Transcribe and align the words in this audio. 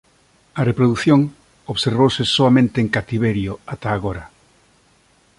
A 0.59 0.61
reprodución 0.69 1.19
observouse 1.73 2.23
soamente 2.35 2.77
en 2.83 2.87
cativerio 2.95 3.53
ata 3.73 3.87
agora. 3.97 4.23